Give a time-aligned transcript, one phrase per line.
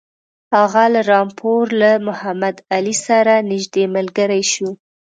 [0.55, 4.69] هغه له رامپور له محمدعلي سره نیژدې ملګری شو.